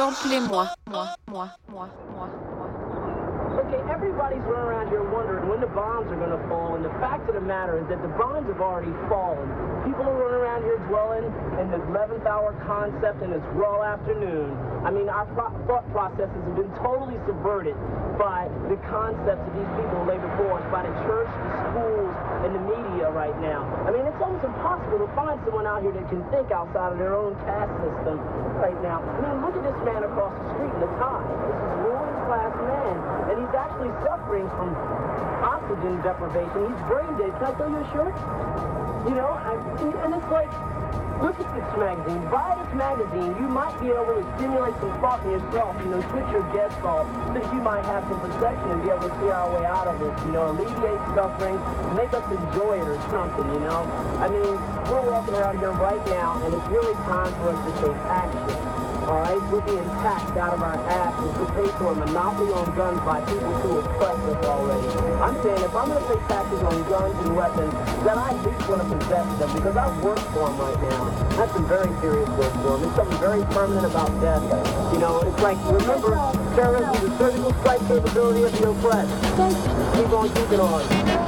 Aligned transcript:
Samplez-moi, 0.00 0.66
moi, 0.88 1.14
moi, 1.28 1.48
moi, 1.68 1.88
moi, 2.16 2.28
moi. 2.56 2.79
Okay, 3.70 3.86
everybody's 3.86 4.42
running 4.50 4.66
around 4.66 4.90
here 4.90 5.06
wondering 5.14 5.46
when 5.46 5.62
the 5.62 5.70
bombs 5.70 6.10
are 6.10 6.18
going 6.18 6.34
to 6.34 6.42
fall, 6.50 6.74
and 6.74 6.82
the 6.82 6.90
fact 6.98 7.30
of 7.30 7.38
the 7.38 7.46
matter 7.46 7.78
is 7.78 7.86
that 7.86 8.02
the 8.02 8.10
bombs 8.18 8.50
have 8.50 8.58
already 8.58 8.90
fallen. 9.06 9.46
People 9.86 10.10
are 10.10 10.18
running 10.18 10.42
around 10.42 10.62
here 10.66 10.82
dwelling 10.90 11.30
in 11.54 11.70
the 11.70 11.78
11th 11.86 12.26
hour 12.26 12.50
concept 12.66 13.22
and 13.22 13.30
it's 13.30 13.46
raw 13.54 13.78
afternoon. 13.86 14.58
I 14.82 14.90
mean, 14.90 15.06
our 15.06 15.22
pro- 15.38 15.54
thought 15.70 15.86
processes 15.94 16.34
have 16.34 16.58
been 16.58 16.74
totally 16.82 17.14
subverted 17.30 17.78
by 18.18 18.50
the 18.66 18.74
concepts 18.90 19.38
that 19.38 19.54
these 19.54 19.72
people 19.78 20.02
lay 20.02 20.18
before 20.18 20.58
us, 20.58 20.66
by 20.74 20.82
the 20.82 20.94
church, 21.06 21.30
the 21.30 21.54
schools, 21.70 22.10
and 22.42 22.50
the 22.50 22.62
media 22.74 23.06
right 23.14 23.38
now. 23.38 23.70
I 23.86 23.94
mean, 23.94 24.02
it's 24.02 24.18
almost 24.18 24.42
impossible 24.50 24.98
to 24.98 25.10
find 25.14 25.38
someone 25.46 25.70
out 25.70 25.86
here 25.86 25.94
that 25.94 26.10
can 26.10 26.26
think 26.34 26.50
outside 26.50 26.90
of 26.90 26.98
their 26.98 27.14
own 27.14 27.38
caste 27.46 27.70
system 27.86 28.18
right 28.58 28.74
now. 28.82 28.98
I 28.98 29.30
mean, 29.30 29.46
look 29.46 29.54
at 29.54 29.62
this 29.62 29.78
man 29.86 30.02
across 30.02 30.34
the 30.42 30.58
street 30.58 30.74
in 30.74 30.80
the 30.82 30.90
tie. 30.98 31.22
This 31.22 31.54
is 31.54 31.72
ruling 31.86 32.18
class 32.26 32.54
man, 32.66 32.94
and 33.30 33.34
he's 33.42 33.54
actually 33.60 33.92
suffering 34.00 34.48
from 34.56 34.72
oxygen 35.44 36.00
deprivation. 36.00 36.72
He's 36.72 36.82
brain 36.88 37.12
dead. 37.20 37.32
Can 37.36 37.44
I 37.44 37.52
tell 37.60 37.68
you 37.68 37.80
a 37.84 37.88
shirt? 37.92 38.16
You 39.04 39.14
know, 39.16 39.32
I, 39.36 39.56
and 40.04 40.12
it's 40.16 40.30
like, 40.32 40.52
look 41.20 41.36
at 41.36 41.48
this 41.52 41.68
magazine. 41.76 42.20
Buy 42.32 42.56
this 42.56 42.72
magazine. 42.72 43.36
You 43.36 43.48
might 43.48 43.76
be 43.80 43.92
able 43.92 44.16
to 44.16 44.24
stimulate 44.36 44.76
some 44.80 44.92
thought 45.00 45.20
in 45.24 45.36
yourself. 45.36 45.76
You 45.84 45.92
know, 45.92 46.00
switch 46.08 46.28
your 46.32 46.44
gestalt 46.52 47.08
so 47.08 47.32
that 47.36 47.44
you 47.52 47.60
might 47.60 47.84
have 47.84 48.04
some 48.08 48.20
perception 48.20 48.68
and 48.72 48.80
be 48.82 48.88
able 48.88 49.08
to 49.08 49.14
see 49.20 49.28
our 49.28 49.48
way 49.52 49.64
out 49.64 49.88
of 49.88 50.00
this. 50.00 50.12
You 50.24 50.32
know, 50.32 50.52
alleviate 50.52 51.00
suffering, 51.16 51.56
make 51.96 52.12
us 52.16 52.24
enjoy 52.32 52.80
it 52.80 52.88
or 52.88 53.00
something. 53.12 53.44
You 53.44 53.60
know, 53.60 53.84
I 54.20 54.28
mean, 54.28 54.56
we're 54.88 55.04
walking 55.04 55.36
around 55.36 55.60
here 55.60 55.72
right 55.76 56.04
now, 56.08 56.40
and 56.44 56.52
it's 56.52 56.68
really 56.68 56.96
time 57.04 57.32
for 57.40 57.52
us 57.52 57.60
to 57.60 57.72
take 57.84 58.00
action. 58.08 58.79
All 59.10 59.18
right, 59.22 59.42
we're 59.50 59.60
being 59.62 59.82
taxed 60.06 60.36
out 60.36 60.54
of 60.54 60.62
our 60.62 60.78
asses 60.86 61.34
to 61.34 61.44
pay 61.58 61.66
for 61.78 61.90
a 61.90 61.94
monopoly 61.96 62.52
on 62.52 62.64
guns 62.76 63.00
by 63.00 63.18
people 63.26 63.50
who 63.58 63.78
oppress 63.80 64.14
us 64.14 64.44
already. 64.46 64.86
I'm 65.18 65.34
saying 65.42 65.64
if 65.66 65.74
I'm 65.74 65.88
going 65.88 65.98
to 65.98 66.14
pay 66.14 66.20
taxes 66.30 66.62
on 66.62 66.78
guns 66.88 67.26
and 67.26 67.34
weapons, 67.34 67.74
then 68.06 68.16
I 68.16 68.30
at 68.30 68.46
least 68.46 68.68
want 68.68 68.86
to 68.86 68.96
possess 68.96 69.26
them 69.40 69.50
because 69.56 69.76
I 69.76 69.90
work 69.98 70.20
for 70.30 70.46
them 70.46 70.58
right 70.62 70.80
now. 70.82 71.10
That's 71.34 71.52
some 71.52 71.66
very 71.66 71.90
serious 72.00 72.28
work 72.38 72.52
for 72.62 72.78
them. 72.78 72.82
There's 72.82 72.94
something 72.94 73.18
very 73.18 73.42
permanent 73.50 73.86
about 73.86 74.14
death. 74.22 74.46
You 74.94 75.00
know, 75.00 75.18
it's 75.26 75.42
like, 75.42 75.58
remember, 75.66 76.14
terrorism 76.54 76.94
is 76.94 77.02
the 77.02 77.18
surgical 77.18 77.52
strike 77.66 77.82
capability 77.88 78.44
of 78.44 78.52
the 78.62 78.70
oppressed. 78.70 79.10
Keep 79.98 80.10
on 80.14 80.28
keeping 80.38 80.60
on. 80.60 81.19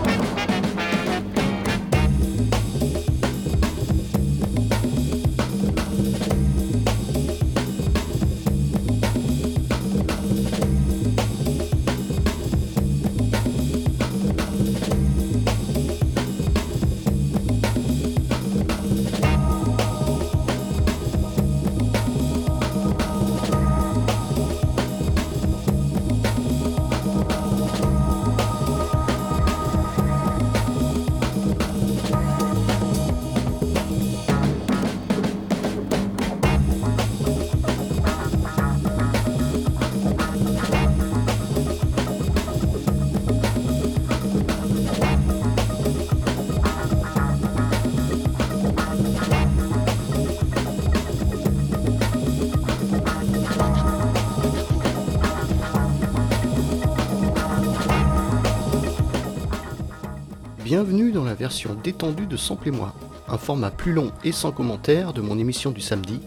Bienvenue 60.85 61.13
dans 61.13 61.23
la 61.23 61.35
version 61.35 61.77
détendue 61.81 62.27
de 62.27 62.37
Samplez-moi, 62.37 62.93
un 63.29 63.39
format 63.39 63.71
plus 63.71 63.93
long 63.93 64.11
et 64.25 64.33
sans 64.33 64.51
commentaire 64.51 65.13
de 65.13 65.21
mon 65.21 65.39
émission 65.39 65.71
du 65.71 65.81
samedi, 65.81 66.19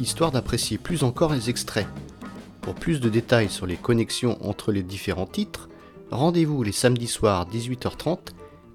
histoire 0.00 0.32
d'apprécier 0.32 0.76
plus 0.76 1.04
encore 1.04 1.32
les 1.32 1.50
extraits. 1.50 1.86
Pour 2.62 2.74
plus 2.74 2.98
de 2.98 3.08
détails 3.08 3.48
sur 3.48 3.64
les 3.64 3.76
connexions 3.76 4.44
entre 4.44 4.72
les 4.72 4.82
différents 4.82 5.28
titres, 5.28 5.68
rendez-vous 6.10 6.64
les 6.64 6.72
samedis 6.72 7.06
soirs 7.06 7.46
18h30 7.48 8.18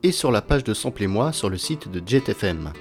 et 0.03 0.13
sur 0.13 0.31
la 0.31 0.41
page 0.41 0.63
de 0.63 0.73
Samplez-moi 0.73 1.33
sur 1.33 1.49
le 1.49 1.57
site 1.57 1.91
de 1.91 2.01
JetFM. 2.07 2.71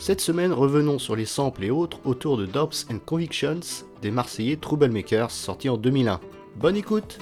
Cette 0.00 0.20
semaine, 0.20 0.52
revenons 0.52 0.98
sur 0.98 1.14
les 1.14 1.24
samples 1.24 1.62
et 1.62 1.70
autres 1.70 2.00
autour 2.04 2.36
de 2.36 2.46
Doubts 2.46 2.90
and 2.90 2.98
Convictions 3.06 3.60
des 4.02 4.10
Marseillais 4.10 4.56
Troublemakers 4.56 5.30
sortis 5.30 5.68
en 5.68 5.76
2001. 5.76 6.18
Bonne 6.56 6.76
écoute! 6.76 7.20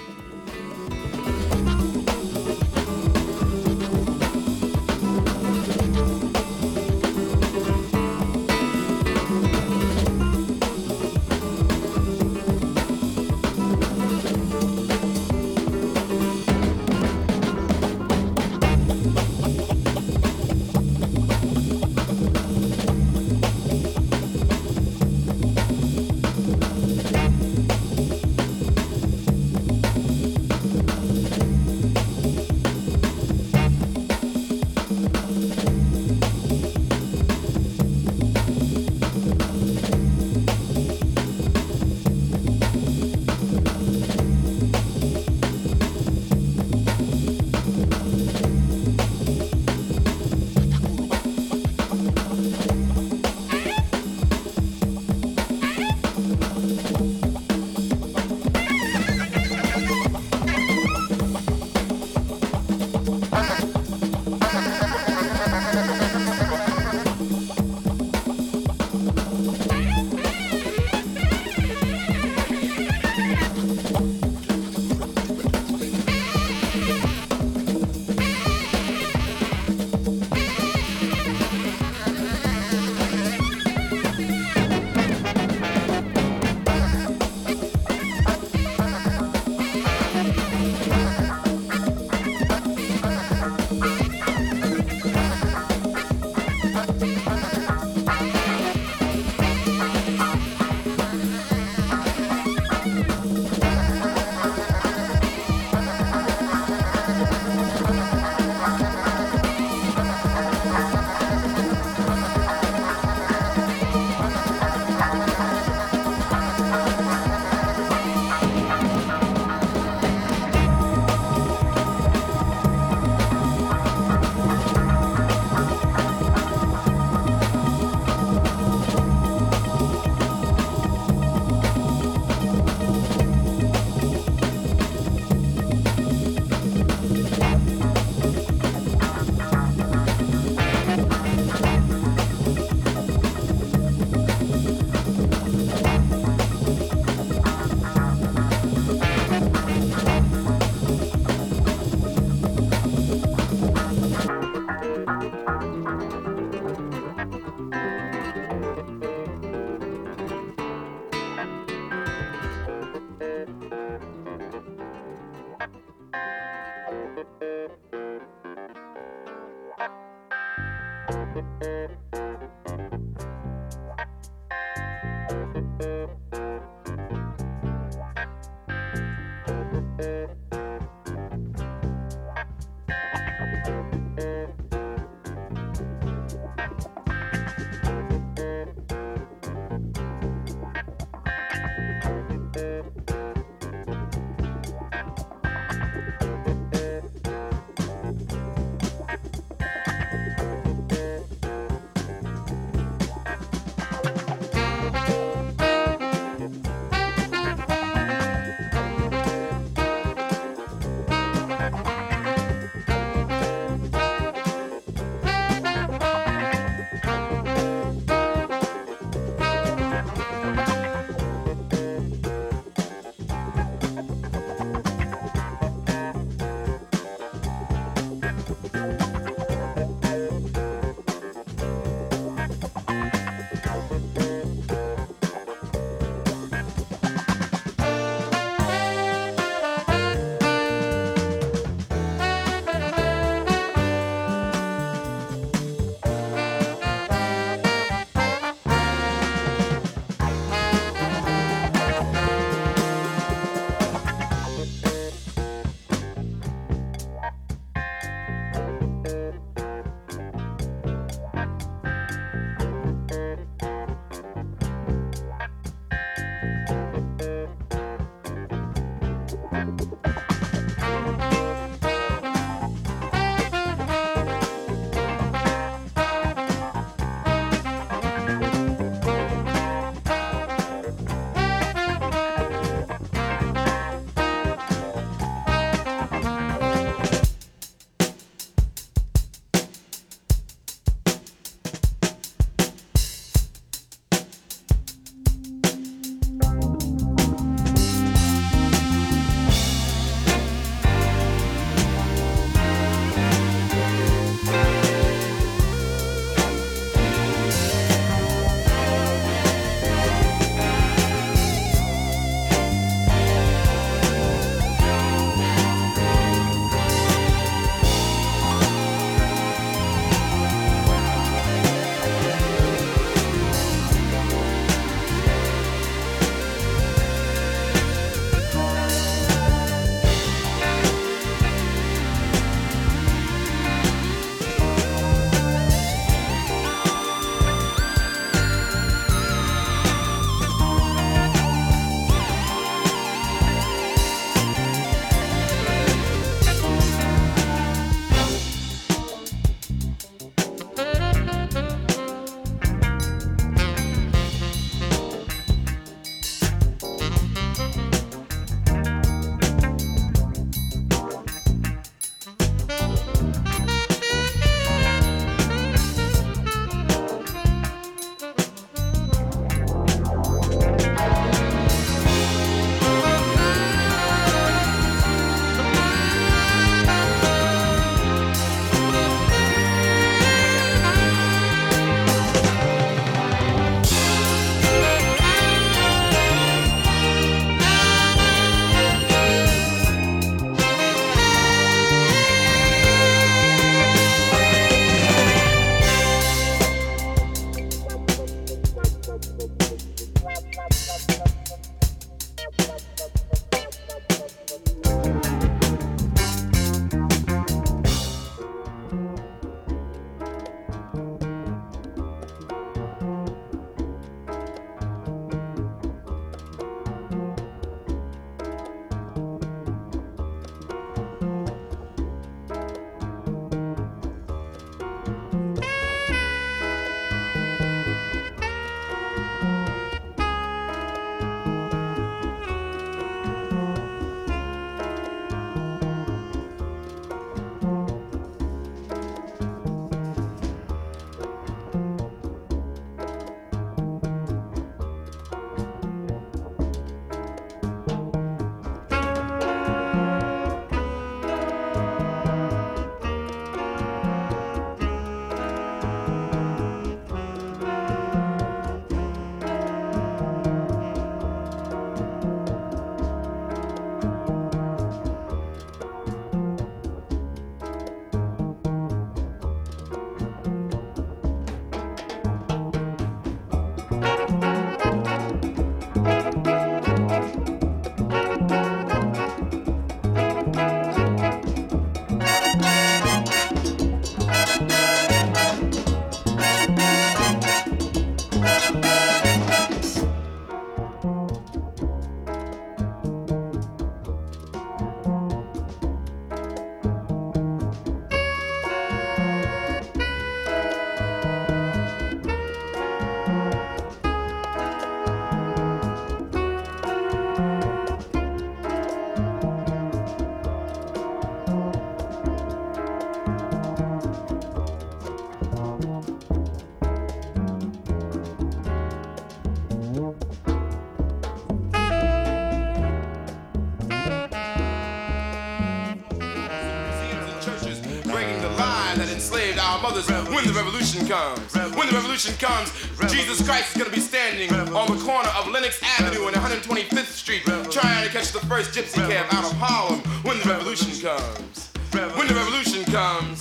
When 530.39 530.47
the 530.47 530.53
revolution 530.53 531.05
comes. 531.09 531.53
When 531.75 531.89
the 531.89 531.95
revolution 531.95 532.33
comes, 532.39 532.71
Jesus 533.11 533.45
Christ 533.45 533.75
is 533.75 533.83
gonna 533.83 533.95
be 533.95 534.01
standing 534.01 534.53
on 534.55 534.87
the 534.87 535.03
corner 535.05 535.29
of 535.31 535.49
Lenox 535.49 535.81
Avenue 535.99 536.29
and 536.29 536.37
125th 536.37 537.11
Street, 537.11 537.43
trying 537.73 538.07
to 538.07 538.13
catch 538.13 538.31
the 538.31 538.39
first 538.47 538.71
gypsy 538.71 539.03
cab 539.09 539.27
out 539.33 539.45
of 539.45 539.53
Harlem. 539.59 539.99
When 540.23 540.39
the 540.39 540.49
revolution 540.49 540.93
comes. 541.03 541.71
When 542.15 542.29
the 542.29 542.35
revolution 542.35 542.85
comes. 542.85 543.41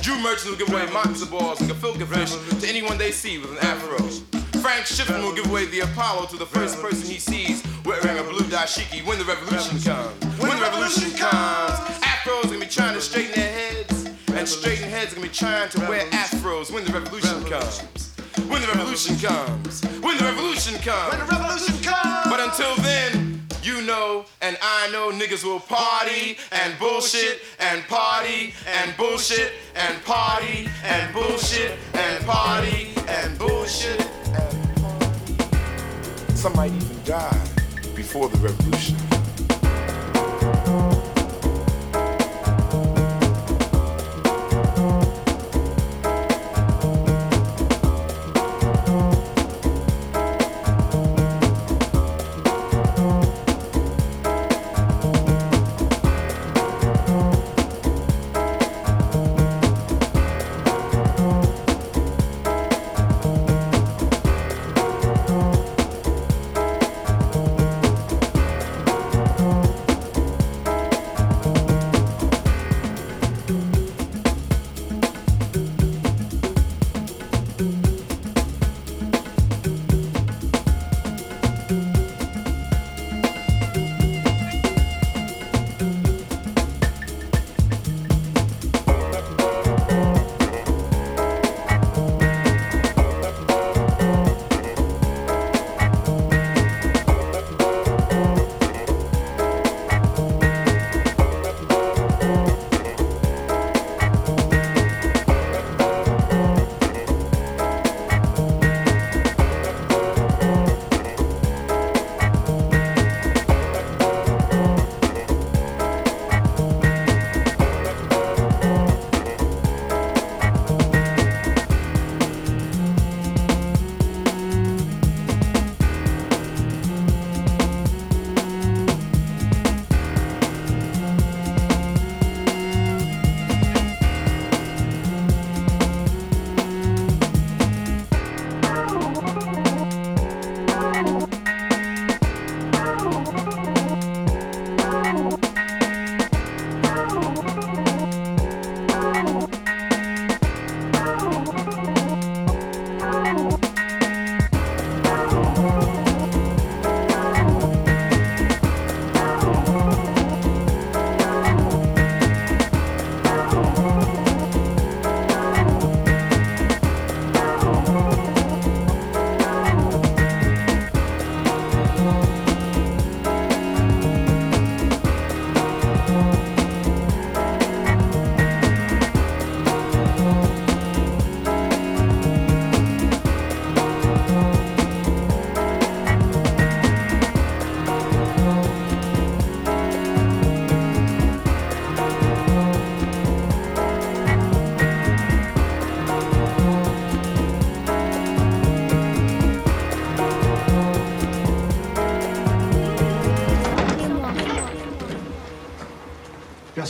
Jew 0.00 0.18
merchants 0.18 0.46
will 0.46 0.56
give 0.56 0.70
away 0.70 0.86
matzo 0.86 1.30
balls 1.30 1.60
and 1.60 1.70
gefilte 1.70 2.04
fish 2.06 2.32
to 2.60 2.68
anyone 2.68 2.98
they 2.98 3.12
see 3.12 3.38
with 3.38 3.52
an 3.52 3.58
afro. 3.58 3.98
Frank 4.60 4.86
Schiffman 4.86 5.22
will 5.22 5.34
give 5.34 5.46
away 5.46 5.66
the 5.66 5.80
Apollo 5.80 6.26
to 6.26 6.36
the 6.36 6.46
first 6.46 6.80
person 6.82 7.08
he 7.08 7.18
sees 7.18 7.62
wearing 7.84 8.18
a 8.18 8.22
blue 8.24 8.46
dashiki 8.50 9.06
when 9.06 9.18
the 9.18 9.24
revolution 9.24 9.78
comes. 9.80 10.24
When 10.40 10.56
the 10.56 10.62
revolution 10.62 11.10
comes, 11.16 11.78
afros 12.02 12.44
gonna 12.44 12.58
be 12.58 12.66
trying 12.66 12.94
to 12.94 13.00
straighten 13.00 13.34
their 13.34 13.47
and 14.38 14.48
straighten 14.48 14.88
heads 14.88 15.12
gonna 15.14 15.26
be 15.26 15.32
trying 15.32 15.68
to 15.68 15.80
wear 15.88 16.06
afros 16.10 16.70
when 16.70 16.84
the 16.84 16.92
revolution 16.92 17.44
comes. 17.46 18.14
When 18.48 18.62
the 18.62 18.68
revolution 18.68 19.16
comes. 19.18 19.82
When 20.00 20.16
the 20.16 20.24
revolution 20.24 20.78
comes. 20.78 21.10
When 21.10 21.18
the 21.18 21.34
revolution 21.34 21.74
comes. 21.82 22.30
But 22.30 22.38
until 22.38 22.76
then, 22.76 23.42
you 23.64 23.82
know 23.82 24.26
and 24.40 24.56
I 24.62 24.90
know 24.92 25.10
niggas 25.10 25.42
will 25.42 25.58
party 25.58 26.38
and 26.52 26.78
bullshit 26.78 27.40
and 27.58 27.82
party 27.88 28.54
and 28.66 28.96
bullshit 28.96 29.54
and 29.74 30.04
party 30.04 30.68
and 30.84 31.12
bullshit 31.12 31.76
and 31.94 32.24
party 32.24 32.90
and 33.08 33.36
bullshit 33.38 34.00
and 34.00 34.76
party. 34.76 36.34
Some 36.36 36.54
might 36.54 36.70
even 36.70 37.04
die 37.04 37.44
before 37.96 38.28
the 38.28 38.38
revolution. 38.38 39.17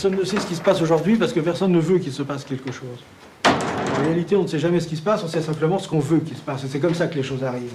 Personne 0.00 0.16
ne 0.16 0.24
sait 0.24 0.38
ce 0.38 0.46
qui 0.46 0.54
se 0.54 0.62
passe 0.62 0.80
aujourd'hui 0.80 1.16
parce 1.16 1.32
que 1.32 1.40
personne 1.40 1.72
ne 1.72 1.80
veut 1.80 1.98
qu'il 1.98 2.12
se 2.12 2.22
passe 2.22 2.44
quelque 2.44 2.70
chose. 2.70 3.02
En 3.44 4.04
réalité, 4.04 4.36
on 4.36 4.44
ne 4.44 4.46
sait 4.46 4.60
jamais 4.60 4.78
ce 4.78 4.86
qui 4.86 4.94
se 4.94 5.02
passe, 5.02 5.24
on 5.24 5.26
sait 5.26 5.42
simplement 5.42 5.80
ce 5.80 5.88
qu'on 5.88 5.98
veut 5.98 6.20
qu'il 6.20 6.36
se 6.36 6.40
passe. 6.40 6.62
Et 6.62 6.68
c'est 6.68 6.78
comme 6.78 6.94
ça 6.94 7.08
que 7.08 7.16
les 7.16 7.24
choses 7.24 7.42
arrivent. 7.42 7.74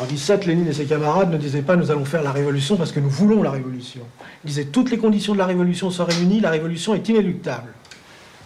En 0.00 0.06
17, 0.06 0.46
Lénine 0.46 0.68
et 0.68 0.72
ses 0.72 0.86
camarades 0.86 1.30
ne 1.30 1.36
disaient 1.36 1.60
pas 1.60 1.76
nous 1.76 1.90
allons 1.90 2.06
faire 2.06 2.22
la 2.22 2.32
révolution 2.32 2.78
parce 2.78 2.92
que 2.92 3.00
nous 3.00 3.10
voulons 3.10 3.42
la 3.42 3.50
révolution. 3.50 4.00
Ils 4.42 4.48
disaient 4.48 4.64
toutes 4.64 4.90
les 4.90 4.96
conditions 4.96 5.34
de 5.34 5.38
la 5.38 5.44
révolution 5.44 5.90
sont 5.90 6.06
réunies, 6.06 6.40
la 6.40 6.48
révolution 6.48 6.94
est 6.94 7.06
inéluctable. 7.06 7.74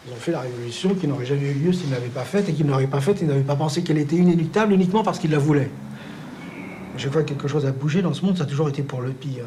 Ils 0.09 0.13
ont 0.13 0.17
fait 0.17 0.33
la 0.33 0.41
révolution 0.41 0.97
qui 0.97 1.07
n'aurait 1.07 1.25
jamais 1.25 1.49
eu 1.49 1.55
lieu 1.55 1.73
s'ils 1.73 1.89
ne 1.89 1.95
l'avaient 1.95 2.09
pas 2.09 2.25
faite 2.25 2.49
et 2.49 2.53
qu'ils 2.53 2.67
n'auraient 2.67 2.89
pas 2.89 3.01
faite, 3.01 3.19
ils 3.21 3.29
n'avaient 3.29 3.43
pas 3.43 3.55
pensé 3.55 3.85
qu'elle 3.85 3.99
était 3.99 4.17
inéluctable 4.17 4.73
uniquement 4.73 5.05
parce 5.05 5.21
qu'ils 5.21 5.31
la 5.31 5.39
voulaient. 5.39 5.71
Chaque 6.97 7.13
fois 7.13 7.23
que 7.23 7.29
quelque 7.29 7.47
chose 7.47 7.65
a 7.65 7.71
bougé 7.71 8.03
dans 8.03 8.13
ce 8.13 8.25
monde, 8.25 8.37
ça 8.37 8.43
a 8.43 8.47
toujours 8.47 8.69
été 8.69 8.83
pour 8.83 9.03
le 9.03 9.11
pire. 9.11 9.45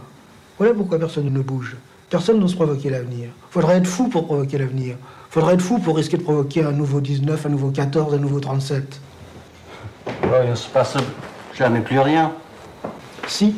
Voilà 0.58 0.74
pourquoi 0.74 1.00
personne 1.00 1.30
ne 1.30 1.42
bouge. 1.42 1.76
Personne 2.10 2.40
n'ose 2.40 2.56
provoquer 2.56 2.90
l'avenir. 2.90 3.30
Faudrait 3.52 3.78
être 3.78 3.88
fou 3.88 4.08
pour 4.10 4.26
provoquer 4.26 4.58
l'avenir. 4.58 4.96
Faudrait 5.30 5.54
être 5.54 5.62
fou 5.62 5.78
pour 5.78 5.96
risquer 5.96 6.18
de 6.18 6.24
provoquer 6.24 6.64
un 6.64 6.72
nouveau 6.72 7.02
19, 7.02 7.46
un 7.46 7.50
nouveau 7.50 7.70
14, 7.70 8.16
un 8.16 8.18
nouveau 8.18 8.40
37. 8.40 9.00
il 10.24 10.50
ne 10.50 10.56
se 10.56 10.68
passe 10.70 10.98
jamais 11.56 11.82
plus 11.82 12.00
rien. 12.00 12.34
Si. 13.28 13.56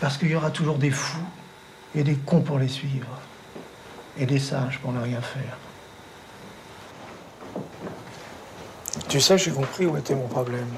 Parce 0.00 0.18
qu'il 0.18 0.30
y 0.30 0.36
aura 0.36 0.50
toujours 0.50 0.76
des 0.76 0.90
fous 0.90 1.18
et 1.96 2.04
des 2.04 2.14
cons 2.14 2.42
pour 2.42 2.60
les 2.60 2.68
suivre. 2.68 3.08
Et 4.18 4.24
des 4.24 4.38
sages 4.38 4.78
pour 4.80 4.92
ne 4.92 5.02
rien 5.02 5.20
faire. 5.20 5.58
Tu 9.08 9.20
sais, 9.20 9.36
j'ai 9.36 9.50
compris 9.50 9.84
où 9.84 9.96
était 9.96 10.14
mon 10.14 10.28
problème. 10.28 10.68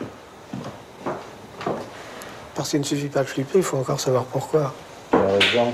Parce 2.55 2.71
qu'il 2.71 2.81
ne 2.81 2.85
suffit 2.85 3.09
pas 3.09 3.23
de 3.23 3.29
flipper, 3.29 3.59
il 3.59 3.63
faut 3.63 3.77
encore 3.77 4.01
savoir 4.01 4.25
pourquoi. 4.25 4.75
Tu 5.11 5.17
as 5.17 5.27
raison. 5.27 5.73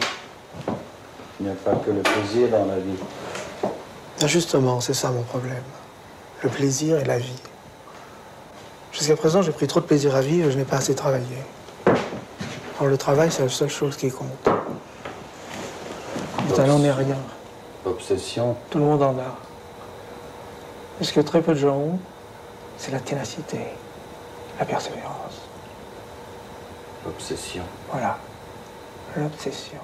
Il 1.40 1.46
n'y 1.46 1.52
a 1.52 1.54
pas 1.54 1.74
que 1.74 1.90
le 1.90 2.00
plaisir 2.00 2.48
dans 2.48 2.66
la 2.66 2.78
vie. 2.78 2.98
Ah, 4.22 4.26
justement, 4.26 4.80
c'est 4.80 4.94
ça 4.94 5.10
mon 5.10 5.22
problème. 5.22 5.62
Le 6.42 6.48
plaisir 6.48 6.98
et 6.98 7.04
la 7.04 7.18
vie. 7.18 7.40
Jusqu'à 8.92 9.16
présent, 9.16 9.42
j'ai 9.42 9.50
pris 9.50 9.66
trop 9.66 9.80
de 9.80 9.86
plaisir 9.86 10.14
à 10.14 10.20
vivre 10.20 10.48
et 10.48 10.52
je 10.52 10.56
n'ai 10.56 10.64
pas 10.64 10.76
assez 10.76 10.94
travaillé. 10.94 11.38
Alors 12.78 12.90
le 12.90 12.96
travail, 12.96 13.32
c'est 13.32 13.42
la 13.42 13.48
seule 13.48 13.68
chose 13.68 13.96
qui 13.96 14.10
compte. 14.10 14.48
Le 16.48 16.54
talent 16.54 16.78
n'est 16.78 16.92
rien. 16.92 17.18
Obsession. 17.84 18.56
Tout 18.70 18.78
le 18.78 18.84
monde 18.84 19.02
en 19.02 19.18
a. 19.18 19.38
Et 21.00 21.04
ce 21.04 21.12
que 21.12 21.20
très 21.20 21.42
peu 21.42 21.54
de 21.54 21.58
gens 21.58 21.76
ont, 21.76 21.98
c'est 22.78 22.92
la 22.92 23.00
ténacité, 23.00 23.58
la 24.58 24.64
persévérance. 24.64 25.40
Obsession. 27.06 27.64
Voilà, 27.90 28.18
l'obsession. 29.16 29.78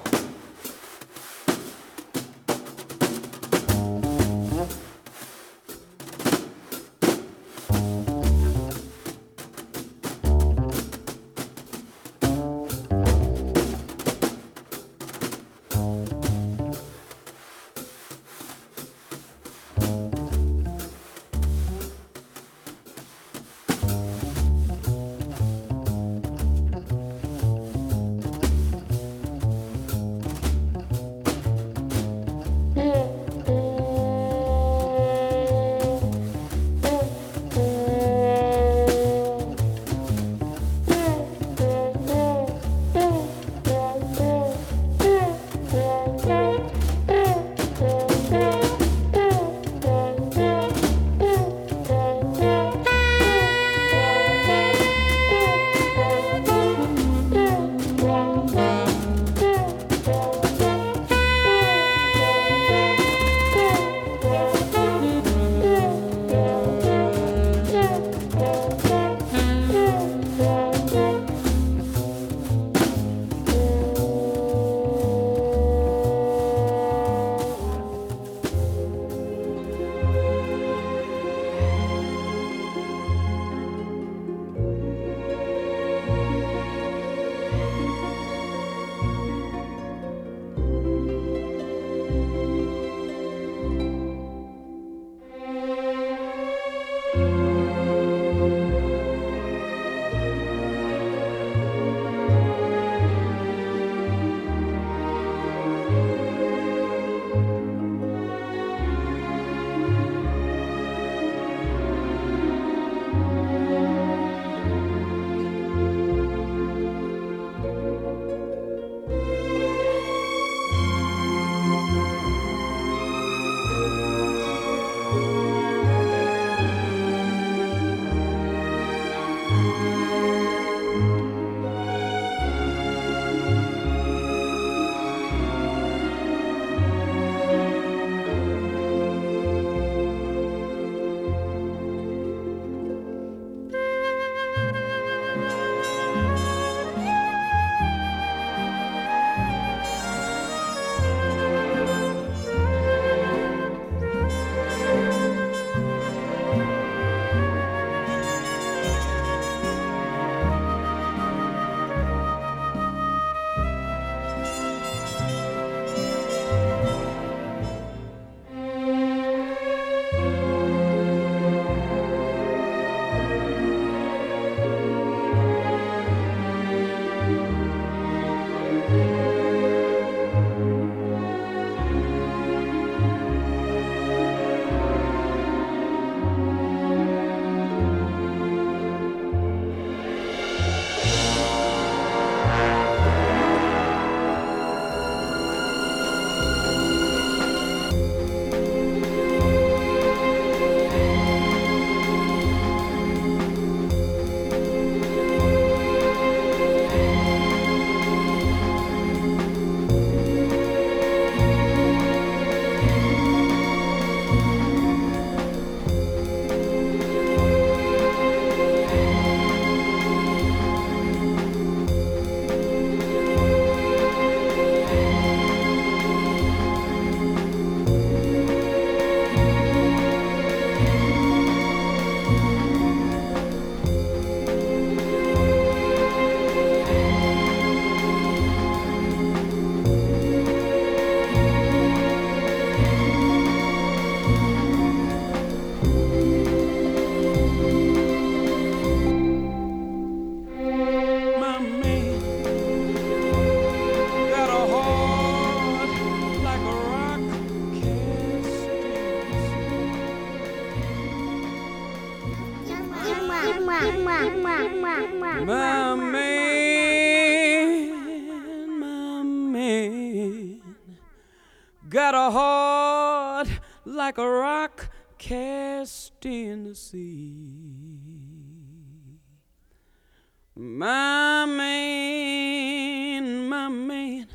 My 280.81 281.45
man, 281.45 283.23
my 283.47 283.69
man, 283.69 284.27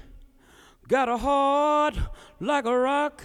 got 0.86 1.08
a 1.08 1.16
heart 1.16 1.98
like 2.38 2.66
a 2.66 2.78
rock 2.78 3.24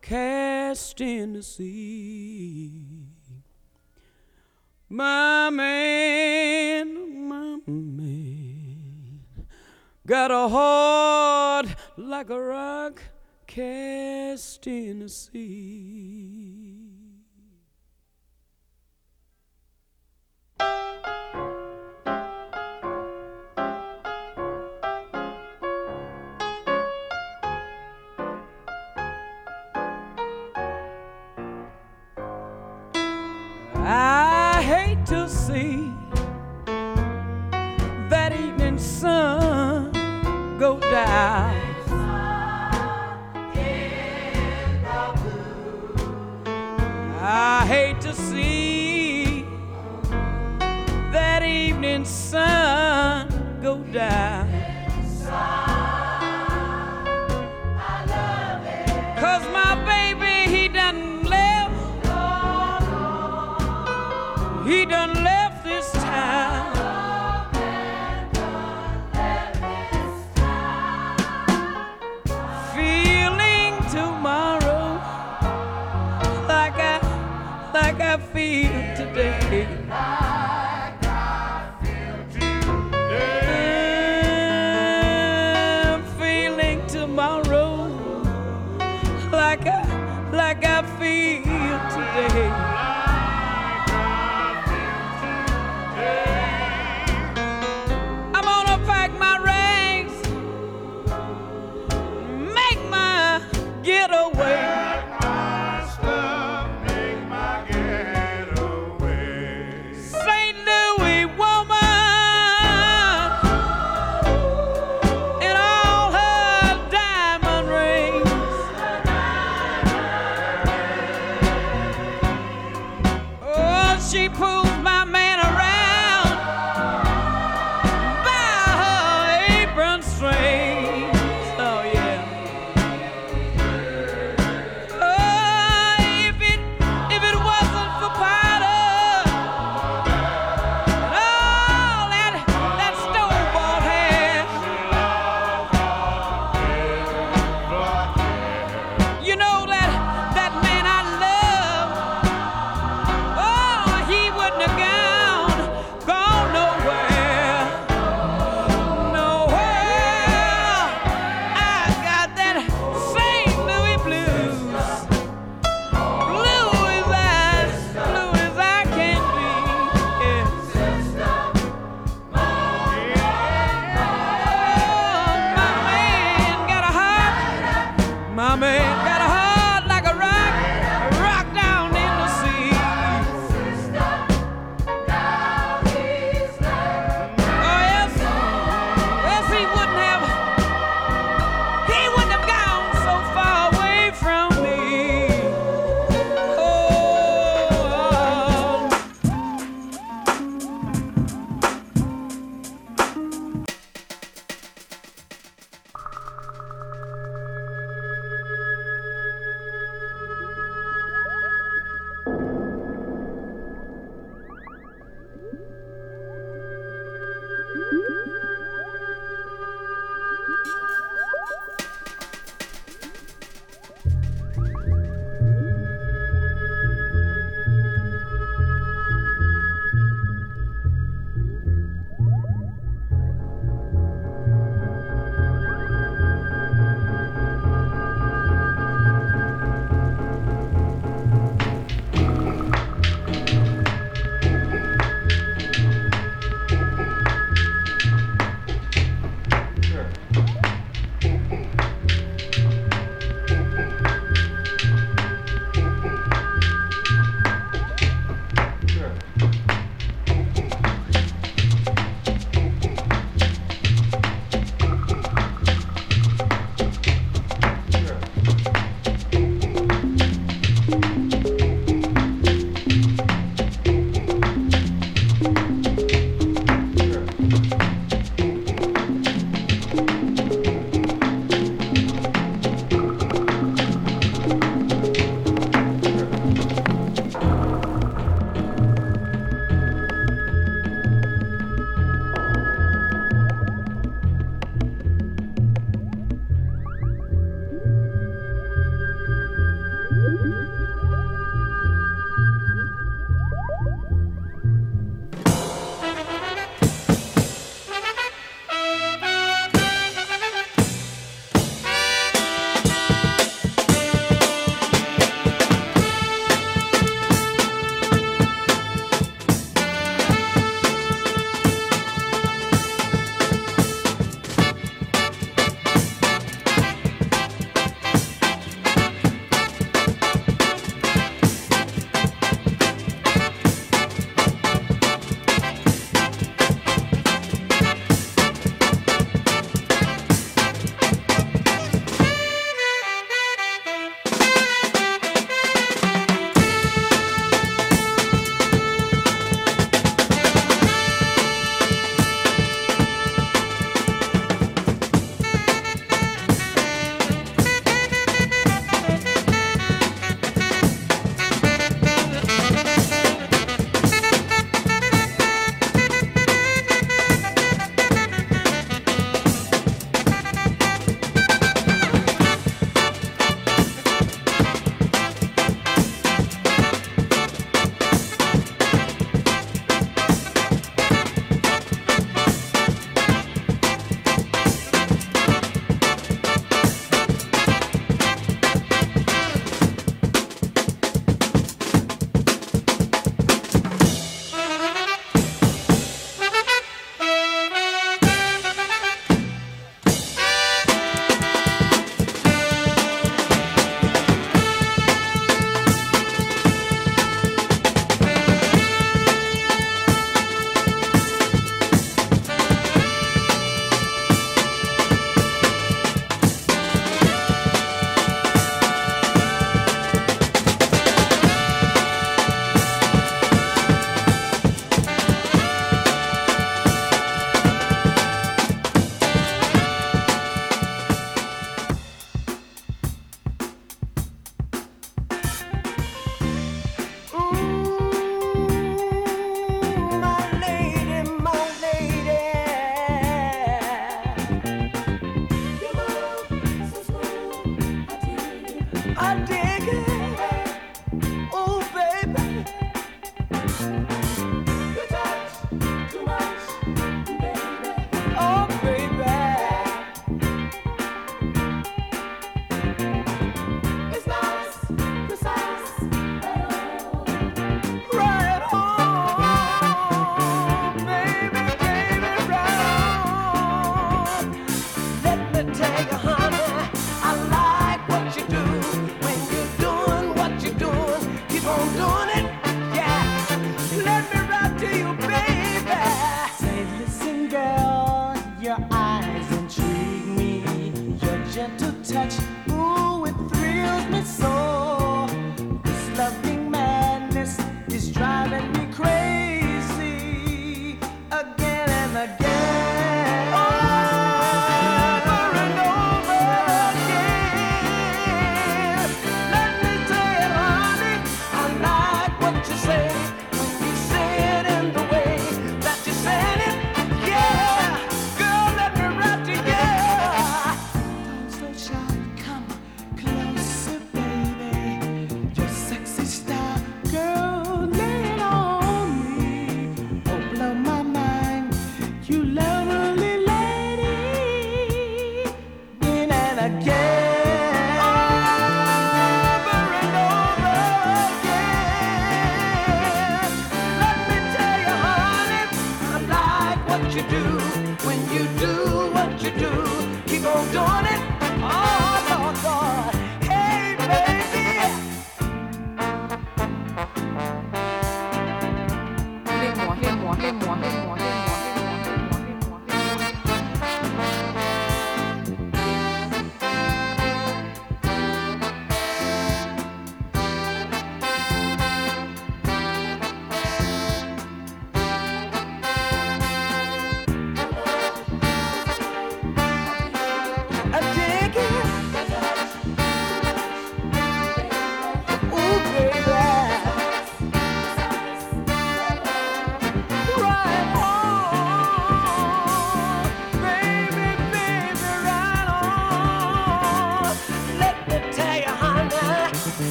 cast 0.00 1.00
in 1.00 1.32
the 1.32 1.42
sea. 1.42 3.08
My 4.88 5.50
man, 5.50 7.26
my 7.28 7.58
man, 7.66 9.24
got 10.06 10.30
a 10.30 10.48
heart 10.48 11.66
like 11.96 12.30
a 12.30 12.40
rock 12.40 13.02
cast 13.48 14.64
in 14.68 15.00
the 15.00 15.08
sea. 15.08 16.50
I 33.92 34.62
hate 34.62 35.04
to 35.06 35.28
see 35.28 35.92
that 38.08 38.32
evening 38.32 38.78
sun 38.78 39.90
go 40.60 40.78
down. 40.78 41.56
I 47.20 47.66
hate 47.66 48.00
to 48.02 48.14
see 48.14 49.44
that 51.10 51.42
evening 51.42 52.04
sun 52.04 53.58
go 53.60 53.78
down. 53.78 54.39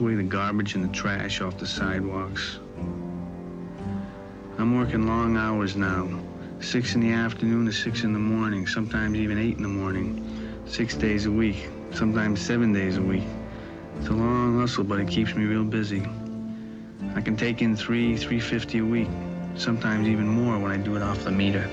Wash 0.00 0.16
the 0.16 0.22
garbage 0.22 0.74
and 0.74 0.84
the 0.84 0.94
trash 0.94 1.40
off 1.40 1.58
the 1.58 1.66
sidewalks. 1.66 2.58
I'm 4.58 4.76
working 4.76 5.06
long 5.06 5.36
hours 5.36 5.76
now. 5.76 6.08
Six 6.60 6.94
in 6.94 7.00
the 7.00 7.12
afternoon 7.12 7.66
to 7.66 7.72
six 7.72 8.04
in 8.04 8.12
the 8.12 8.18
morning, 8.18 8.66
sometimes 8.66 9.16
even 9.16 9.38
eight 9.38 9.56
in 9.56 9.62
the 9.62 9.68
morning. 9.68 10.24
Six 10.66 10.94
days 10.94 11.26
a 11.26 11.30
week, 11.30 11.68
sometimes 11.92 12.40
seven 12.40 12.72
days 12.72 12.96
a 12.96 13.02
week. 13.02 13.24
It's 13.98 14.08
a 14.08 14.12
long 14.12 14.60
hustle, 14.60 14.84
but 14.84 15.00
it 15.00 15.08
keeps 15.08 15.34
me 15.34 15.44
real 15.44 15.64
busy. 15.64 16.02
I 17.14 17.20
can 17.20 17.36
take 17.36 17.62
in 17.62 17.76
three, 17.76 18.16
three 18.16 18.40
fifty 18.40 18.78
a 18.78 18.84
week, 18.84 19.08
sometimes 19.56 20.06
even 20.06 20.28
more 20.28 20.58
when 20.58 20.70
I 20.70 20.76
do 20.76 20.96
it 20.96 21.02
off 21.02 21.24
the 21.24 21.32
meter. 21.32 21.68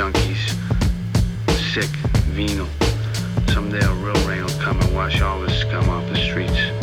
Junkies. 0.00 0.56
Sick, 1.74 1.90
venal. 2.32 2.66
Someday 3.52 3.84
a 3.84 3.92
real 3.96 4.14
rain 4.26 4.42
will 4.42 4.58
come 4.58 4.80
and 4.80 4.94
wash 4.94 5.20
all 5.20 5.38
this 5.42 5.60
scum 5.60 5.90
off 5.90 6.08
the 6.08 6.16
streets. 6.16 6.79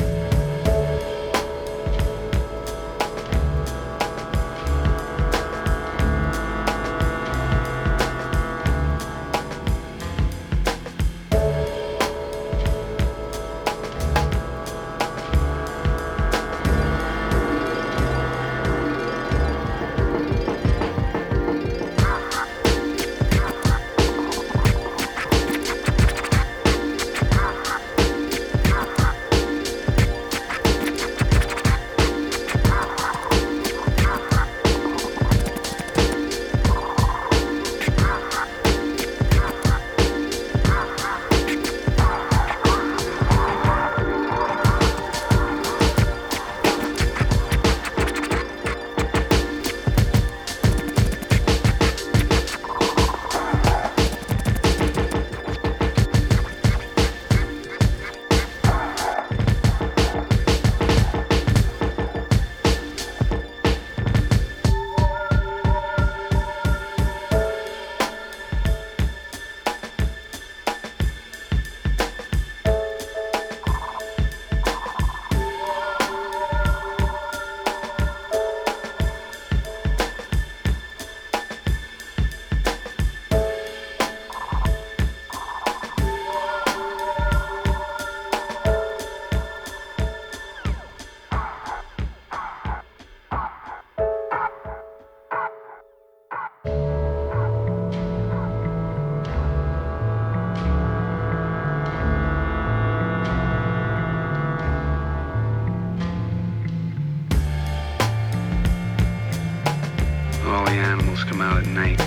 Come 111.38 111.54
out 111.54 111.58
at 111.62 111.68
night. 111.68 112.00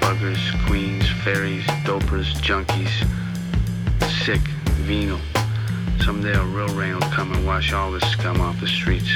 Buggers, 0.00 0.66
queens, 0.66 1.10
fairies, 1.24 1.64
dopers, 1.82 2.34
junkies. 2.34 3.04
Sick, 4.24 4.40
venal. 4.84 5.18
Someday 6.04 6.34
a 6.34 6.44
real 6.44 6.68
rain 6.68 6.94
will 6.94 7.00
come 7.10 7.32
and 7.32 7.44
wash 7.44 7.72
all 7.72 7.90
this 7.90 8.08
scum 8.12 8.40
off 8.40 8.60
the 8.60 8.68
streets. 8.68 9.10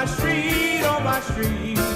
My 0.00 0.06
street, 0.06 0.82
on 0.84 1.04
my 1.04 1.20
street. 1.20 1.89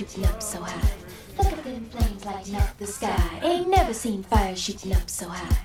Shooting 0.00 0.24
up 0.24 0.42
so 0.42 0.62
high. 0.62 0.96
Look 1.36 1.52
at 1.52 1.62
them 1.62 1.84
flames 1.90 2.24
lighting 2.24 2.56
up 2.56 2.78
the 2.78 2.86
sky. 2.86 3.40
Ain't 3.42 3.68
never 3.68 3.92
seen 3.92 4.22
fire 4.22 4.56
shooting 4.56 4.94
up 4.94 5.10
so 5.10 5.28
high. 5.28 5.58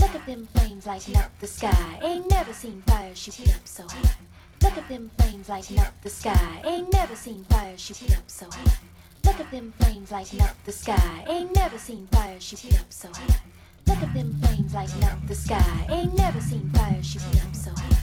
Look 0.00 0.14
at 0.14 0.24
them 0.24 0.48
flames 0.54 0.86
lighting 0.86 1.14
up 1.18 1.30
the 1.40 1.46
sky. 1.46 2.00
Ain't 2.02 2.30
never 2.30 2.54
seen 2.54 2.82
fire 2.86 3.14
shooting 3.14 3.50
up 3.50 3.68
so 3.68 3.86
high. 3.86 4.14
Look 4.62 4.78
at 4.78 4.88
them 4.88 5.10
flames 5.18 5.50
lighting 5.50 5.78
up 5.78 5.92
the 6.02 6.08
sky. 6.08 6.62
Ain't 6.64 6.90
never 6.90 7.14
seen 7.14 7.44
fire 7.50 7.76
shooting 7.76 8.14
up 8.14 8.22
so 8.28 8.46
high. 8.50 8.78
Look 9.26 9.38
at 9.38 9.50
them 9.50 9.74
flames 9.78 10.10
lighting 10.10 10.40
up 10.40 10.56
the 10.64 10.72
sky. 10.72 11.24
Ain't 11.28 11.54
never 11.54 11.76
seen 11.76 12.06
fire 12.12 12.40
shooting 12.40 12.74
up 12.78 12.86
so 12.88 13.08
high. 13.12 13.40
Look 13.88 13.98
at 13.98 14.14
them 14.14 14.40
flames 14.40 14.72
lighting 14.72 15.04
up 15.04 15.18
the 15.28 15.34
sky. 15.34 15.86
Ain't 15.90 16.16
never 16.16 16.40
seen 16.40 16.70
fire 16.70 17.02
shooting 17.02 17.40
up 17.42 17.54
so 17.54 17.70
high. 17.76 17.98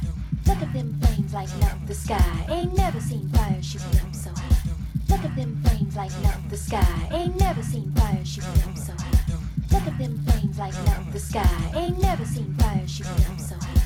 Look 0.45 0.61
at 0.61 0.71
them 0.71 0.99
flames 1.01 1.33
lighting 1.33 1.63
up 1.63 1.87
the 1.87 1.95
sky. 1.95 2.45
Ain't 2.47 2.77
never 2.77 2.99
seen 2.99 3.27
fire 3.29 3.63
shooting 3.63 3.99
up 4.01 4.13
so 4.13 4.29
high. 4.29 4.78
Look 5.09 5.25
at 5.25 5.35
them 5.35 5.59
flames 5.63 5.95
lighting 5.95 6.25
up 6.27 6.49
the 6.49 6.57
sky. 6.57 7.09
Ain't 7.11 7.39
never 7.39 7.63
seen 7.63 7.91
fire 7.93 8.23
shooting 8.23 8.61
up 8.63 8.77
so 8.77 8.93
high. 8.97 9.33
Look 9.71 9.87
at 9.87 9.97
them 9.97 10.17
flames 10.25 10.57
lighting 10.59 10.87
up 10.89 11.11
the 11.11 11.19
sky. 11.19 11.71
Ain't 11.75 11.99
never 12.01 12.25
seen 12.25 12.53
fire 12.55 12.87
shooting 12.87 13.25
up 13.25 13.39
so 13.39 13.55
high. 13.55 13.81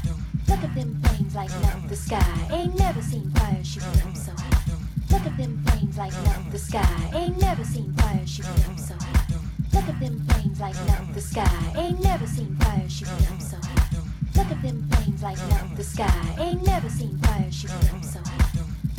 Look 0.50 0.64
at 0.64 0.76
them 0.76 1.02
flames 1.02 1.36
lighting 1.36 1.66
up 1.66 1.88
the 1.88 1.96
sky. 1.96 2.48
Ain't 2.52 2.78
never 2.78 3.02
seen 3.02 3.32
fire 3.32 3.64
shooting 3.64 4.02
up 4.02 4.16
so 4.16 4.32
high. 4.38 4.64
Look 5.10 5.26
at 5.26 5.38
them 5.38 5.64
flames 5.66 5.98
lighting 5.98 6.28
up 6.28 6.52
the 6.52 6.60
sky. 6.60 7.12
Ain't 7.14 7.40
never 7.40 7.64
seen 7.64 7.94
fire 7.96 8.28
shooting 8.28 8.64
up 8.70 8.78
so 8.80 8.96
high. 9.00 9.26
Look 9.74 9.90
at 9.90 10.00
them 10.00 10.26
flames 10.28 10.60
lighting 10.60 10.90
up 10.90 11.14
the 11.14 11.22
sky. 11.22 11.74
Ain't 11.78 12.04
never 12.04 12.28
seen 12.28 12.56
fire 12.58 12.90
shooting 12.90 13.28
up 13.32 13.42
so 13.42 13.58
high. 13.62 13.98
Look 14.36 14.52
at 14.52 14.62
them 14.62 14.90
flames 14.92 15.24
lighting 15.24 15.54
up 15.54 15.76
the 15.76 15.84
sky. 15.84 16.36
Ain't 16.40 16.66
never 16.66 16.90
seen 16.90 17.18
fire 17.20 17.52
shooting 17.52 17.90
up 17.96 18.04
so 18.04 18.20
high. 18.26 18.50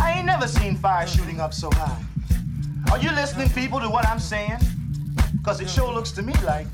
I 0.01 0.13
ain't 0.13 0.27
never 0.27 0.49
seen 0.49 0.77
fire 0.77 1.07
shooting 1.07 1.41
up 1.41 1.53
so 1.55 1.71
high. 1.73 2.03
Are 2.91 2.99
you 2.99 3.11
listening, 3.13 3.49
people, 3.51 3.81
to 3.81 3.89
what 3.89 4.07
I'm 4.07 4.19
saying? 4.19 4.59
Cause 5.45 5.61
it 5.61 5.69
sure 5.69 5.93
looks 5.93 6.11
to 6.13 6.23
me 6.23 6.33
like 6.45 6.67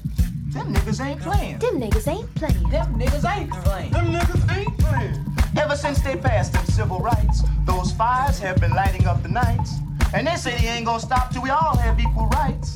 them 0.52 0.72
niggas 0.72 1.04
ain't 1.04 1.20
playing. 1.20 1.58
Them 1.58 1.80
niggas 1.80 2.06
ain't 2.06 2.32
playing. 2.34 2.68
Them 2.70 2.98
niggas 2.98 3.36
ain't 3.36 3.50
playing. 3.50 3.90
Them 3.90 4.12
niggas 4.12 4.56
ain't 4.56 4.78
playing. 4.78 5.24
Ever 5.56 5.76
since 5.76 6.00
they 6.00 6.16
passed 6.16 6.52
them 6.52 6.64
civil 6.66 7.00
rights, 7.00 7.42
those 7.64 7.92
fires 7.92 8.38
have 8.38 8.60
been 8.60 8.72
lighting 8.72 9.06
up 9.06 9.22
the 9.22 9.28
nights. 9.28 9.74
And 10.14 10.26
they 10.26 10.36
say 10.36 10.56
they 10.58 10.68
ain't 10.68 10.86
gonna 10.86 11.00
stop 11.00 11.32
till 11.32 11.42
we 11.42 11.50
all 11.50 11.76
have 11.76 11.98
equal 11.98 12.26
rights. 12.28 12.74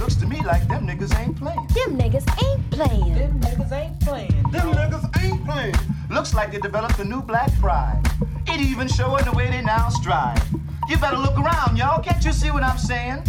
Looks 0.00 0.14
to 0.16 0.26
me 0.26 0.40
like 0.44 0.66
them 0.68 0.86
niggas 0.86 1.16
ain't 1.18 1.36
playing. 1.36 1.66
Them 1.74 1.98
niggas 1.98 2.26
ain't 2.44 2.70
playing. 2.70 3.14
Them 3.14 3.40
niggas 3.40 3.72
ain't 3.72 4.00
playing. 4.00 4.42
Them 4.52 4.72
niggas 4.72 5.24
ain't 5.24 5.44
playing. 5.44 5.74
Looks 6.10 6.34
like 6.34 6.52
they 6.52 6.58
developed 6.58 6.98
a 6.98 7.04
new 7.04 7.22
black 7.22 7.52
pride. 7.60 8.00
It 8.46 8.60
even 8.60 8.88
showing 8.88 9.24
the 9.24 9.32
way 9.32 9.50
they 9.50 9.62
now 9.62 9.88
stride. 9.88 10.40
You 10.88 10.96
better 10.96 11.18
look 11.18 11.38
around, 11.38 11.76
y'all. 11.76 12.02
Can't 12.02 12.24
you 12.24 12.32
see 12.32 12.50
what 12.50 12.62
I'm 12.62 12.78
saying? 12.78 13.22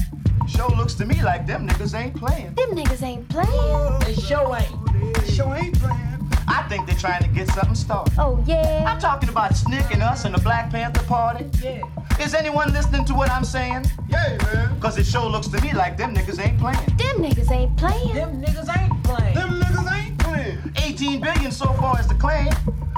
Show 0.48 0.68
looks 0.78 0.94
to 0.96 1.06
me 1.06 1.22
like 1.22 1.46
them 1.46 1.68
niggas 1.68 1.94
ain't 1.94 2.16
playing. 2.16 2.54
Them 2.56 2.72
niggas 2.72 3.04
ain't 3.04 3.28
playing. 3.28 4.00
They 4.00 4.14
show 4.14 4.56
ain't. 4.56 5.16
They 5.16 5.30
sure 5.30 5.54
ain't 5.56 5.78
playing. 5.78 6.32
I 6.48 6.66
think 6.70 6.88
they're 6.88 6.96
trying 6.98 7.22
to 7.22 7.28
get 7.28 7.50
something 7.50 7.76
started. 7.76 8.14
Oh, 8.18 8.42
yeah? 8.48 8.86
I'm 8.88 8.98
talking 8.98 9.28
about 9.28 9.52
SNCC 9.52 9.92
and 9.92 10.02
us 10.02 10.24
and 10.24 10.34
the 10.34 10.40
Black 10.40 10.72
Panther 10.72 11.04
Party. 11.04 11.46
Yeah. 11.62 11.82
Is 12.22 12.34
anyone 12.34 12.72
listening 12.72 13.04
to 13.06 13.14
what 13.14 13.30
I'm 13.30 13.44
saying? 13.44 13.86
Yeah, 14.08 14.38
man. 14.54 14.80
Cause 14.80 14.98
it 14.98 15.06
sure 15.06 15.30
looks 15.30 15.48
to 15.50 15.62
me 15.62 15.74
like 15.74 15.98
them 15.98 16.16
niggas 16.16 16.40
ain't 16.40 16.58
playing. 16.60 16.80
Them 16.98 17.18
niggas 17.18 17.52
ain't 17.52 17.76
playing. 17.76 18.16
Them 18.16 18.42
niggas 18.42 18.80
ain't 18.80 19.04
playing. 19.04 19.34
Them 19.36 19.62
niggas 19.62 20.02
ain't 20.02 20.18
playing. 20.18 20.74
18 20.78 21.20
billion 21.20 21.52
so 21.52 21.74
far 21.74 22.00
is 22.00 22.08
the 22.08 22.16
claim 22.16 22.48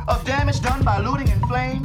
of 0.07 0.23
damage 0.25 0.61
done 0.61 0.83
by 0.83 0.99
looting 0.99 1.29
and 1.29 1.41
flame. 1.47 1.83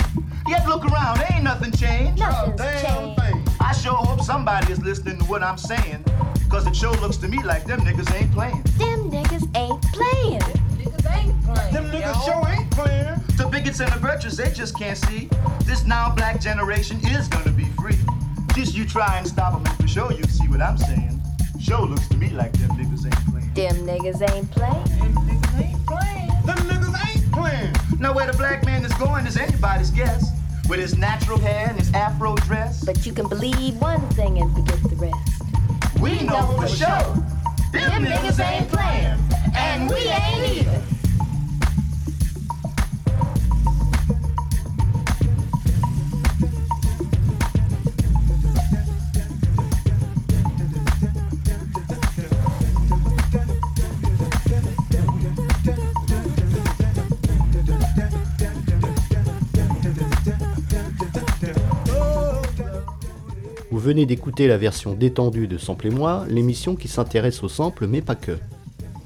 Yet 0.49 0.67
look 0.69 0.85
around, 0.85 1.23
ain't 1.31 1.45
nothing 1.45 1.73
changed. 1.73 2.21
Nothing's 2.21 2.83
changed. 2.83 3.21
I 3.61 3.73
sure 3.73 3.95
hope 3.95 4.21
somebody 4.23 4.73
is 4.73 4.81
listening 4.81 5.19
to 5.19 5.25
what 5.25 5.43
I'm 5.43 5.59
saying. 5.59 6.05
Cause 6.49 6.67
it 6.67 6.77
sure 6.77 6.95
looks 6.99 7.17
to 7.19 7.29
me 7.29 7.43
like 7.43 7.65
them 7.65 7.81
niggas 7.81 8.15
ain't 8.15 8.33
playing. 8.33 8.63
Them 8.79 9.11
niggas 9.11 9.45
ain't 9.57 9.83
playing. 9.93 10.41
Niggas 10.79 11.17
ain't 11.17 11.45
playing. 11.45 11.75
Them 11.75 11.85
niggas 11.91 12.25
sure 12.25 12.49
ain't 12.49 12.71
playing. 12.71 13.21
The 13.37 13.49
bigots 13.51 13.81
and 13.81 13.93
the 13.93 13.99
virtues, 13.99 14.37
they 14.37 14.53
just 14.53 14.79
can't 14.79 14.97
see. 14.97 15.29
This 15.65 15.85
now 15.85 16.15
black 16.15 16.41
generation 16.41 17.01
is 17.07 17.27
gonna 17.29 17.51
be 17.51 17.65
free. 17.81 17.99
Just 18.55 18.77
you 18.77 18.87
try 18.87 19.19
and 19.19 19.27
stop 19.27 19.53
them 19.53 19.67
and 19.67 19.77
for 19.83 19.89
sure 19.89 20.13
you 20.13 20.23
see 20.25 20.47
what 20.49 20.63
I'm 20.63 20.79
saying. 20.79 21.21
Sure 21.61 21.85
looks 21.85 22.07
to 22.09 22.17
me 22.17 22.31
like 22.31 22.53
them 22.53 22.71
niggas 22.71 23.05
ain't 23.05 23.27
playing. 23.27 23.53
Them 23.55 23.87
niggas 23.87 24.23
ain't 24.33 24.51
playing. 24.53 24.85
Them 24.85 25.15
niggas 25.27 25.61
ain't 25.61 25.87
playing. 25.87 26.29
Them 26.47 26.57
niggas 26.69 26.95
ain't 27.09 27.33
playing. 27.33 27.76
Now 27.99 28.13
where 28.13 28.31
the 28.31 28.37
black 28.37 28.65
man 28.67 28.85
is 28.85 28.93
going 28.95 29.27
is 29.27 29.37
anybody's 29.37 29.91
guess. 29.91 30.31
With 30.69 30.81
his 30.81 30.99
natural 30.99 31.39
hair 31.39 31.69
and 31.69 31.79
his 31.79 31.93
afro 31.95 32.35
dress. 32.35 32.85
But 32.85 33.07
you 33.07 33.13
can 33.13 33.29
believe 33.29 33.81
one 33.81 34.07
thing 34.11 34.39
and 34.39 34.55
forget 34.55 34.83
the 34.83 34.97
rest. 34.97 36.01
We 36.01 36.23
know 36.23 36.43
for 36.59 36.69
sure. 36.69 37.15
Them 37.73 38.05
niggas 38.05 38.45
ain't 38.45 38.69
playing. 38.69 39.19
And 39.55 39.89
we 39.89 39.97
ain't 40.09 40.59
either. 40.59 40.96
Venez 63.87 64.05
d'écouter 64.05 64.49
la 64.49 64.59
version 64.59 64.95
détendue 64.95 65.47
de 65.47 65.59
Sample 65.59 65.87
et 65.87 65.91
moi, 65.91 66.25
l'émission 66.29 66.75
qui 66.75 66.89
s'intéresse 66.89 67.45
au 67.45 67.49
sample 67.49 67.87
mais 67.87 68.03
pas 68.03 68.17
que. 68.17 68.37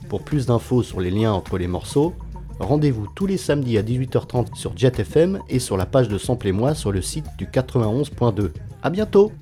Pour 0.08 0.22
plus 0.22 0.46
d'infos 0.46 0.82
sur 0.82 1.02
les 1.02 1.10
liens 1.10 1.34
entre 1.34 1.58
les 1.58 1.66
morceaux, 1.66 2.14
rendez-vous 2.58 3.06
tous 3.14 3.26
les 3.26 3.36
samedis 3.36 3.76
à 3.76 3.82
18h30 3.82 4.54
sur 4.54 4.74
Jet 4.74 4.98
FM 4.98 5.40
et 5.50 5.58
sur 5.58 5.76
la 5.76 5.84
page 5.84 6.08
de 6.08 6.16
Sample 6.16 6.48
et 6.48 6.52
moi 6.52 6.74
sur 6.74 6.92
le 6.92 7.02
site 7.02 7.26
du 7.36 7.44
91.2. 7.44 8.52
A 8.82 8.88
bientôt 8.88 9.32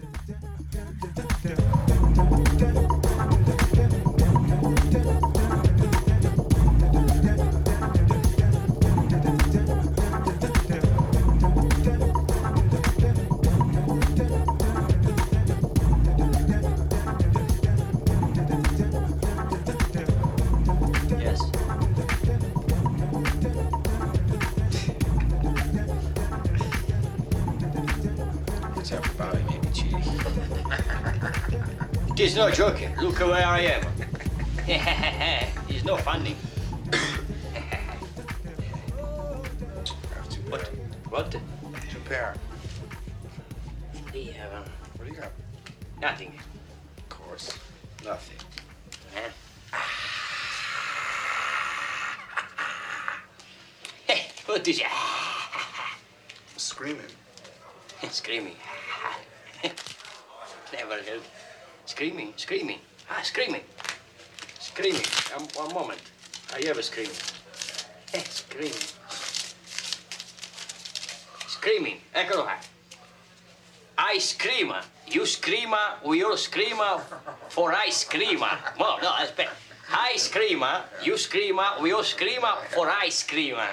screamer, 76.38 77.00
we 77.00 77.12
all 77.12 77.12
screamer 77.12 77.48
for 77.48 77.72
I 77.72 77.90
screamer. 77.90 78.58
No, 78.78 78.96
no, 79.02 79.10
aspetta. 79.10 79.50
I 79.90 80.16
screamer, 80.26 80.84
you 81.02 81.16
screamer, 81.16 81.68
we 81.82 81.92
all 81.92 82.04
screamer 82.04 82.54
for 82.70 82.88
ice 82.90 83.24
screamer. 83.24 83.68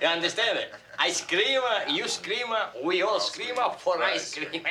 you 0.00 0.06
understand 0.06 0.58
it? 0.58 0.74
I 0.98 1.10
screamer, 1.10 1.76
you 1.88 2.08
screamer, 2.08 2.70
we 2.84 3.02
all 3.02 3.20
screamer 3.20 3.70
for 3.78 4.02
ice 4.02 4.28
screamer. 4.32 4.70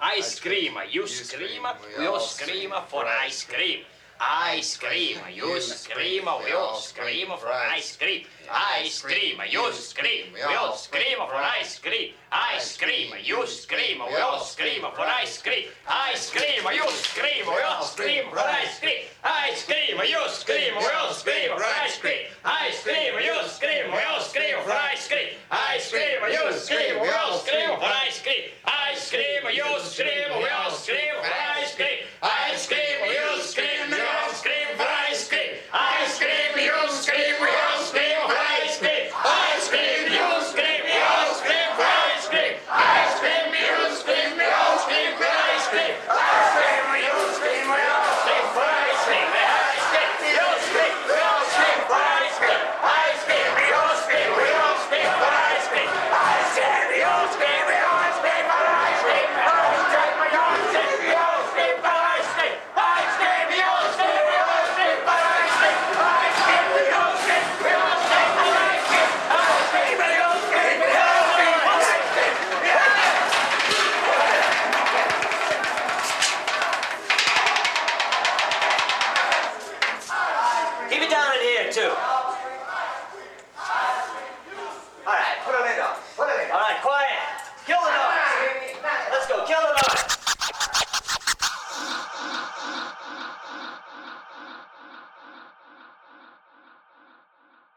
I 0.00 0.20
screamer, 0.20 0.84
you 0.90 1.06
screamer, 1.06 1.74
we 1.98 2.06
all 2.06 2.20
screamer 2.20 2.82
for 2.88 3.04
ice 3.06 3.44
cream. 3.44 3.80
I 4.24 4.60
scream, 4.60 5.18
you 5.34 5.60
scream, 5.60 6.26
we 6.44 6.52
all 6.52 6.76
scream 6.76 7.26
for 7.26 7.48
ice 7.48 7.96
cream. 7.96 8.24
I 8.48 8.86
scream, 8.86 9.40
you 9.50 9.72
scream, 9.72 10.26
we 10.32 10.42
all 10.42 10.76
scream 10.76 11.18
for 11.18 11.34
ice 11.34 11.80
cream. 11.80 12.12
I 12.30 12.60
scream, 12.60 13.10
you 13.24 13.44
scream, 13.48 13.98
we 13.98 14.16
all 14.20 14.38
scream 14.38 14.82
for 14.82 15.00
ice 15.00 15.42
cream. 15.42 15.64
I 15.88 16.14
scream, 16.14 16.62
you 16.72 16.88
scream, 16.90 17.46
we 17.48 17.62
all 17.62 17.82
scream 17.82 18.30
for 18.30 18.38
ice 18.38 18.78
cream. 18.78 19.02
I 19.24 19.50
scream, 19.54 19.98
you 20.06 20.28
scream, 20.28 20.74
we 20.78 20.86
all 20.86 21.12
scream 21.12 21.50
for 21.56 21.64
ice 21.64 21.98
cream. 21.98 22.30
I 22.44 22.70
scream, 22.70 23.14
you 23.26 23.48
scream, 23.48 23.90
we 23.90 23.98
all 24.06 24.20
scream 24.22 24.58
for 24.62 24.70
ice 24.70 25.08
cream. 25.08 25.34
I 25.50 25.78
scream, 25.78 26.22
you 26.30 26.52
scream, 26.62 27.02
we 27.02 27.10
all 27.10 27.38
scream 27.38 27.74
for 27.74 27.90
ice 28.06 28.22
cream. 28.22 28.44
I 28.64 28.94
scream, 28.94 29.42
you 29.50 29.80
scream, 29.80 30.38
we 30.38 30.48
all 30.48 30.70
scream. 30.70 31.01